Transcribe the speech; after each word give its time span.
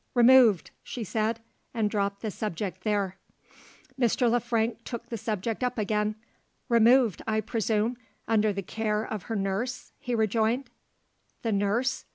"Removed," 0.15 0.71
she 0.81 1.03
said, 1.03 1.41
and 1.75 1.87
dropped 1.87 2.23
the 2.23 2.31
subject 2.31 2.83
there. 2.83 3.17
Mr. 3.99 4.31
Le 4.31 4.39
Frank 4.39 4.83
took 4.83 5.09
the 5.09 5.15
subject 5.19 5.63
up 5.63 5.77
again. 5.77 6.15
"Removed, 6.69 7.21
I 7.27 7.39
presume, 7.39 7.97
under 8.27 8.51
the 8.51 8.63
care 8.63 9.03
of 9.05 9.25
her 9.29 9.35
nurse?" 9.35 9.91
he 9.99 10.15
rejoined. 10.15 10.71
The 11.43 11.51
nurse? 11.51 12.05